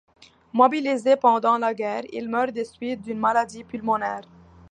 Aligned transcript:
Mobilisé 0.51 1.15
pendant 1.15 1.59
la 1.59 1.75
guerre, 1.75 2.05
il 2.11 2.27
meurt 2.27 2.49
des 2.49 2.65
suites 2.65 3.03
d'une 3.03 3.19
maladie 3.19 3.63
pulmonaire. 3.63 4.23